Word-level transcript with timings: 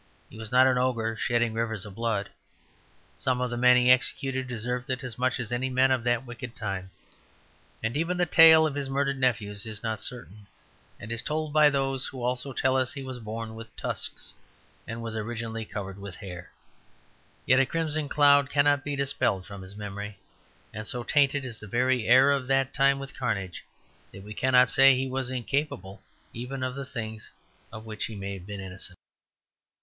He 0.31 0.37
was 0.39 0.51
not 0.51 0.65
an 0.65 0.79
ogre 0.79 1.15
shedding 1.15 1.53
rivers 1.53 1.85
of 1.85 1.93
blood; 1.93 2.31
some 3.15 3.39
of 3.39 3.51
the 3.51 3.55
men 3.55 3.77
he 3.77 3.91
executed 3.91 4.47
deserved 4.47 4.89
it 4.89 5.03
as 5.03 5.19
much 5.19 5.39
as 5.39 5.51
any 5.51 5.69
men 5.69 5.91
of 5.91 6.03
that 6.05 6.25
wicked 6.25 6.55
time; 6.55 6.89
and 7.83 7.95
even 7.95 8.17
the 8.17 8.25
tale 8.25 8.65
of 8.65 8.73
his 8.73 8.89
murdered 8.89 9.19
nephews 9.19 9.67
is 9.67 9.83
not 9.83 10.01
certain, 10.01 10.47
and 10.99 11.11
is 11.11 11.21
told 11.21 11.53
by 11.53 11.69
those 11.69 12.07
who 12.07 12.23
also 12.23 12.51
tell 12.51 12.77
us 12.77 12.93
he 12.93 13.03
was 13.03 13.19
born 13.19 13.53
with 13.53 13.75
tusks 13.75 14.33
and 14.87 15.03
was 15.03 15.15
originally 15.15 15.65
covered 15.65 15.99
with 15.99 16.15
hair. 16.15 16.49
Yet 17.45 17.59
a 17.59 17.65
crimson 17.67 18.09
cloud 18.09 18.49
cannot 18.49 18.83
be 18.83 18.95
dispelled 18.95 19.45
from 19.45 19.61
his 19.61 19.75
memory, 19.75 20.17
and, 20.73 20.87
so 20.87 21.03
tainted 21.03 21.45
is 21.45 21.59
the 21.59 21.67
very 21.67 22.07
air 22.07 22.31
of 22.31 22.47
that 22.47 22.73
time 22.73 22.97
with 22.97 23.15
carnage, 23.15 23.63
that 24.11 24.23
we 24.23 24.33
cannot 24.33 24.71
say 24.71 24.95
he 24.97 25.07
was 25.07 25.29
incapable 25.29 26.01
even 26.33 26.63
of 26.63 26.73
the 26.73 26.85
things 26.85 27.29
of 27.71 27.85
which 27.85 28.05
he 28.05 28.15
may 28.15 28.33
have 28.33 28.47
been 28.47 28.59
innocent. 28.59 28.97